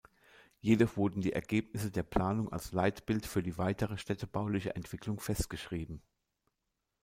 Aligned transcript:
Jedoch 0.61 0.97
wurden 0.97 1.21
die 1.21 1.33
Ergebnisse 1.33 1.91
der 1.91 2.01
Planung 2.01 2.51
als 2.51 2.71
Leitbild 2.71 3.27
für 3.27 3.43
die 3.43 3.59
weitere 3.59 3.99
städtebauliche 3.99 4.75
Entwicklung 4.75 5.19
festgeschrieben. 5.19 6.01